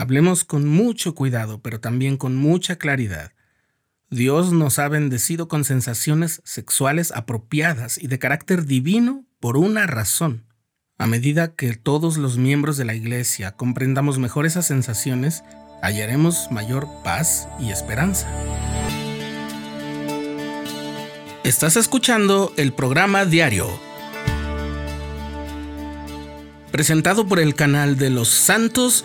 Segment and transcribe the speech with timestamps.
[0.00, 3.32] Hablemos con mucho cuidado, pero también con mucha claridad.
[4.08, 10.46] Dios nos ha bendecido con sensaciones sexuales apropiadas y de carácter divino por una razón.
[10.96, 15.44] A medida que todos los miembros de la Iglesia comprendamos mejor esas sensaciones,
[15.82, 18.26] hallaremos mayor paz y esperanza.
[21.44, 23.68] Estás escuchando el programa diario,
[26.72, 29.04] presentado por el canal de los santos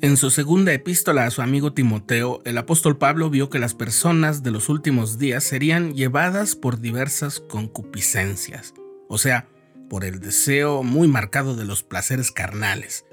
[0.00, 4.44] En su segunda epístola a su amigo Timoteo, el apóstol Pablo vio que las personas
[4.44, 8.74] de los últimos días serían llevadas por diversas concupiscencias,
[9.08, 9.48] o sea,
[9.90, 13.06] por el deseo muy marcado de los placeres carnales.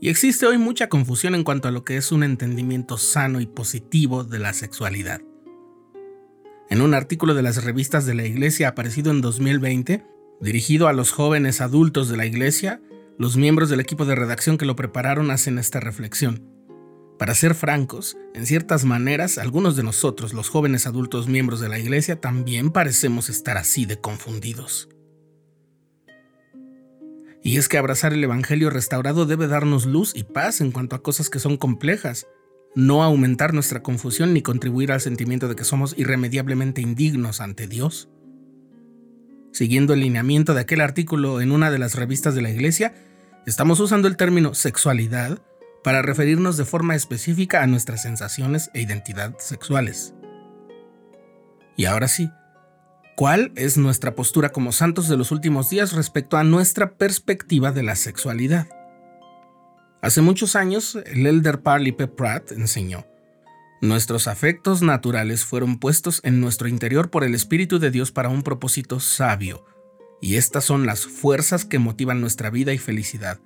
[0.00, 3.46] Y existe hoy mucha confusión en cuanto a lo que es un entendimiento sano y
[3.46, 5.20] positivo de la sexualidad.
[6.70, 10.06] En un artículo de las revistas de la Iglesia aparecido en 2020,
[10.40, 12.80] dirigido a los jóvenes adultos de la Iglesia,
[13.18, 16.44] los miembros del equipo de redacción que lo prepararon hacen esta reflexión.
[17.18, 21.80] Para ser francos, en ciertas maneras, algunos de nosotros, los jóvenes adultos miembros de la
[21.80, 24.88] Iglesia, también parecemos estar así de confundidos.
[27.42, 31.02] Y es que abrazar el Evangelio restaurado debe darnos luz y paz en cuanto a
[31.02, 32.28] cosas que son complejas,
[32.76, 38.08] no aumentar nuestra confusión ni contribuir al sentimiento de que somos irremediablemente indignos ante Dios.
[39.50, 42.94] Siguiendo el lineamiento de aquel artículo en una de las revistas de la Iglesia,
[43.48, 45.38] Estamos usando el término sexualidad
[45.82, 50.12] para referirnos de forma específica a nuestras sensaciones e identidad sexuales.
[51.74, 52.30] Y ahora sí,
[53.16, 57.84] ¿cuál es nuestra postura como santos de los últimos días respecto a nuestra perspectiva de
[57.84, 58.68] la sexualidad?
[60.02, 62.06] Hace muchos años, el elder Parley P.
[62.06, 63.06] Pratt enseñó,
[63.80, 68.42] Nuestros afectos naturales fueron puestos en nuestro interior por el Espíritu de Dios para un
[68.42, 69.64] propósito sabio,
[70.20, 73.40] y estas son las fuerzas que motivan nuestra vida y felicidad.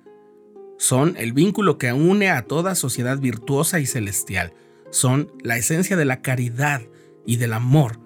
[0.77, 4.53] Son el vínculo que une a toda sociedad virtuosa y celestial.
[4.89, 6.81] Son la esencia de la caridad
[7.25, 7.99] y del amor.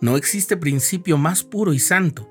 [0.00, 2.28] No existe principio más puro y santo.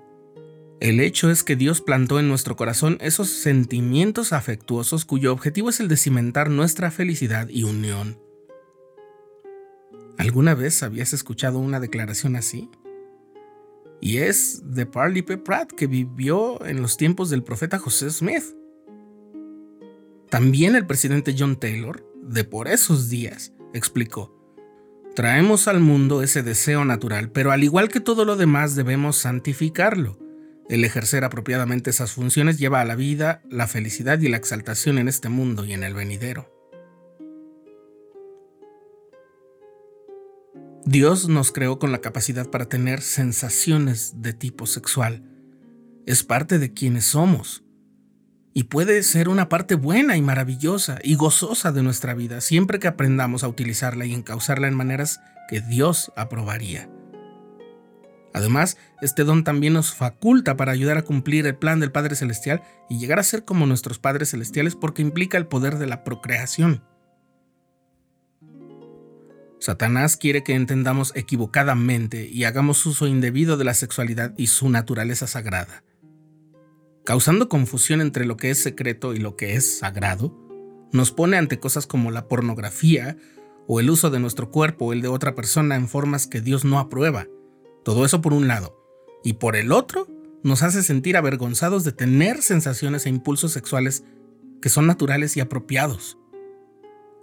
[0.79, 5.79] El hecho es que Dios plantó en nuestro corazón esos sentimientos afectuosos cuyo objetivo es
[5.79, 8.19] el de cimentar nuestra felicidad y unión.
[10.17, 12.69] ¿Alguna vez habías escuchado una declaración así?
[14.01, 15.37] Y es de Parley P.
[15.37, 18.43] Pratt, que vivió en los tiempos del profeta José Smith.
[20.29, 24.37] También el presidente John Taylor, de por esos días, explicó,
[25.15, 30.17] Traemos al mundo ese deseo natural, pero al igual que todo lo demás debemos santificarlo.
[30.69, 35.09] El ejercer apropiadamente esas funciones lleva a la vida la felicidad y la exaltación en
[35.09, 36.50] este mundo y en el venidero.
[40.85, 45.23] Dios nos creó con la capacidad para tener sensaciones de tipo sexual.
[46.07, 47.63] Es parte de quienes somos.
[48.53, 52.87] Y puede ser una parte buena y maravillosa y gozosa de nuestra vida siempre que
[52.87, 56.89] aprendamos a utilizarla y encauzarla en maneras que Dios aprobaría.
[58.33, 62.63] Además, este don también nos faculta para ayudar a cumplir el plan del Padre Celestial
[62.89, 66.83] y llegar a ser como nuestros Padres Celestiales porque implica el poder de la procreación.
[69.61, 75.27] Satanás quiere que entendamos equivocadamente y hagamos uso indebido de la sexualidad y su naturaleza
[75.27, 75.83] sagrada.
[77.05, 80.35] Causando confusión entre lo que es secreto y lo que es sagrado,
[80.91, 83.17] nos pone ante cosas como la pornografía
[83.67, 86.65] o el uso de nuestro cuerpo o el de otra persona en formas que Dios
[86.65, 87.27] no aprueba.
[87.85, 88.83] Todo eso por un lado.
[89.23, 90.07] Y por el otro,
[90.41, 94.03] nos hace sentir avergonzados de tener sensaciones e impulsos sexuales
[94.59, 96.17] que son naturales y apropiados.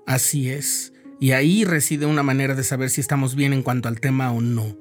[0.06, 4.01] Así es, y ahí reside una manera de saber si estamos bien en cuanto al
[4.01, 4.77] tema o no.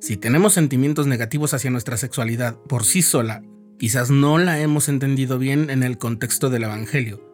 [0.00, 3.42] Si tenemos sentimientos negativos hacia nuestra sexualidad por sí sola,
[3.78, 7.24] quizás no la hemos entendido bien en el contexto del Evangelio.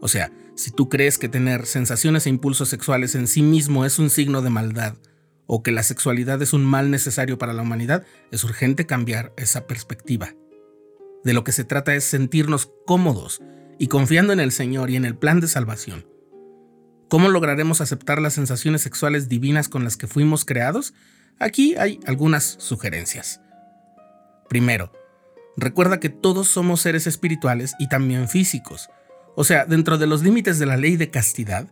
[0.00, 3.98] O sea, si tú crees que tener sensaciones e impulsos sexuales en sí mismo es
[3.98, 4.96] un signo de maldad,
[5.46, 9.66] o que la sexualidad es un mal necesario para la humanidad, es urgente cambiar esa
[9.66, 10.34] perspectiva.
[11.24, 13.40] De lo que se trata es sentirnos cómodos
[13.78, 16.06] y confiando en el Señor y en el plan de salvación.
[17.08, 20.92] ¿Cómo lograremos aceptar las sensaciones sexuales divinas con las que fuimos creados?
[21.38, 23.40] Aquí hay algunas sugerencias.
[24.50, 24.92] Primero,
[25.56, 28.90] recuerda que todos somos seres espirituales y también físicos.
[29.36, 31.68] O sea, dentro de los límites de la ley de castidad,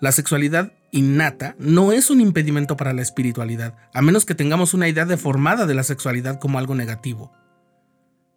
[0.00, 4.88] la sexualidad innata no es un impedimento para la espiritualidad, a menos que tengamos una
[4.88, 7.30] idea deformada de la sexualidad como algo negativo.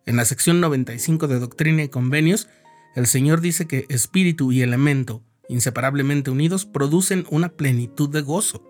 [0.06, 2.50] En la sección 95 de Doctrina y Convenios,
[2.96, 8.64] el Señor dice que espíritu y elemento, inseparablemente unidos, producen una plenitud de gozo.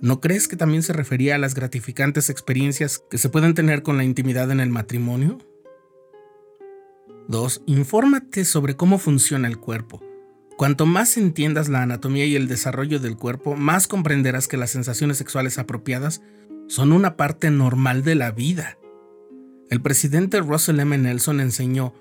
[0.00, 3.96] ¿No crees que también se refería a las gratificantes experiencias que se pueden tener con
[3.96, 5.38] la intimidad en el matrimonio?
[7.28, 7.62] 2.
[7.66, 10.02] Infórmate sobre cómo funciona el cuerpo.
[10.56, 15.18] Cuanto más entiendas la anatomía y el desarrollo del cuerpo, más comprenderás que las sensaciones
[15.18, 16.22] sexuales apropiadas
[16.68, 18.78] son una parte normal de la vida.
[19.70, 20.96] El presidente Russell M.
[20.96, 21.92] Nelson enseñó,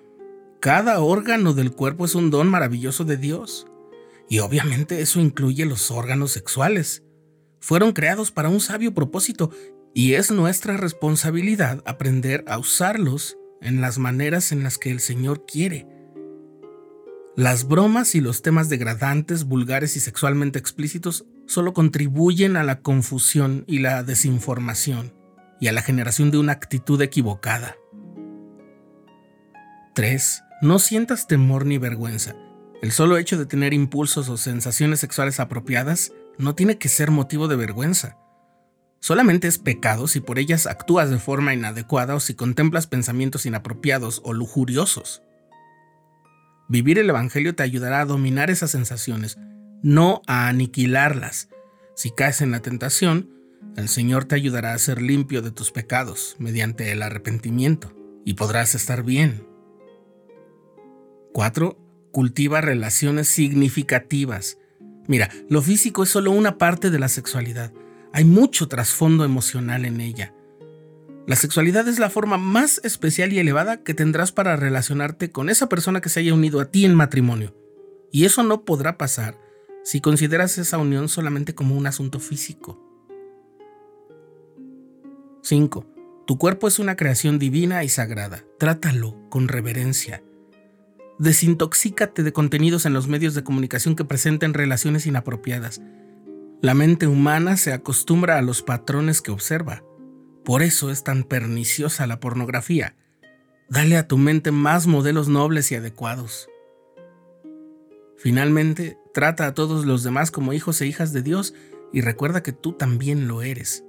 [0.60, 3.68] cada órgano del cuerpo es un don maravilloso de Dios.
[4.30, 7.04] Y obviamente eso incluye los órganos sexuales.
[7.60, 9.52] Fueron creados para un sabio propósito
[9.94, 15.46] y es nuestra responsabilidad aprender a usarlos en las maneras en las que el Señor
[15.46, 15.88] quiere.
[17.36, 23.64] Las bromas y los temas degradantes, vulgares y sexualmente explícitos solo contribuyen a la confusión
[23.68, 25.14] y la desinformación
[25.60, 27.76] y a la generación de una actitud equivocada.
[29.94, 30.44] 3.
[30.60, 32.36] No sientas temor ni vergüenza.
[32.82, 37.48] El solo hecho de tener impulsos o sensaciones sexuales apropiadas no tiene que ser motivo
[37.48, 38.18] de vergüenza.
[39.00, 44.22] Solamente es pecado si por ellas actúas de forma inadecuada o si contemplas pensamientos inapropiados
[44.26, 45.22] o lujuriosos.
[46.70, 49.38] Vivir el Evangelio te ayudará a dominar esas sensaciones,
[49.84, 51.50] no a aniquilarlas.
[51.96, 53.30] Si caes en la tentación,
[53.76, 57.94] el Señor te ayudará a ser limpio de tus pecados mediante el arrepentimiento
[58.26, 59.46] y podrás estar bien.
[61.38, 61.78] 4.
[62.12, 64.58] Cultiva relaciones significativas.
[65.06, 67.72] Mira, lo físico es solo una parte de la sexualidad.
[68.12, 70.34] Hay mucho trasfondo emocional en ella.
[71.28, 75.70] La sexualidad es la forma más especial y elevada que tendrás para relacionarte con esa
[75.70, 77.56] persona que se haya unido a ti en matrimonio.
[78.12, 79.38] Y eso no podrá pasar
[79.84, 82.84] si consideras esa unión solamente como un asunto físico.
[85.44, 85.86] 5.
[86.26, 88.44] Tu cuerpo es una creación divina y sagrada.
[88.58, 90.24] Trátalo con reverencia.
[91.20, 95.82] Desintoxícate de contenidos en los medios de comunicación que presenten relaciones inapropiadas.
[96.62, 99.84] La mente humana se acostumbra a los patrones que observa.
[100.44, 102.96] Por eso es tan perniciosa la pornografía.
[103.70, 106.48] Dale a tu mente más modelos nobles y adecuados.
[108.18, 111.54] Finalmente, trata a todos los demás como hijos e hijas de Dios
[111.94, 113.84] y recuerda que tú también lo eres.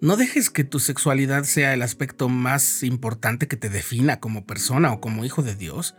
[0.00, 4.92] No dejes que tu sexualidad sea el aspecto más importante que te defina como persona
[4.92, 5.94] o como hijo de Dios.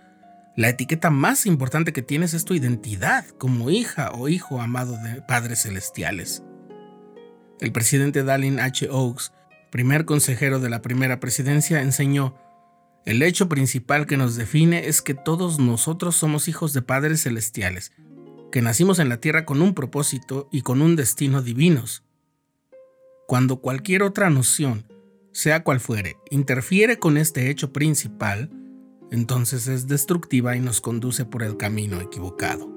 [0.60, 5.22] La etiqueta más importante que tienes es tu identidad como hija o hijo amado de
[5.22, 6.44] padres celestiales.
[7.62, 8.90] El presidente Dallin H.
[8.92, 9.32] Oaks,
[9.72, 12.36] primer consejero de la primera presidencia, enseñó,
[13.06, 17.94] el hecho principal que nos define es que todos nosotros somos hijos de padres celestiales,
[18.52, 22.04] que nacimos en la tierra con un propósito y con un destino divinos.
[23.30, 24.86] Cuando cualquier otra noción,
[25.32, 28.52] sea cual fuere, interfiere con este hecho principal,
[29.12, 32.70] entonces es destructiva y nos conduce por el camino equivocado.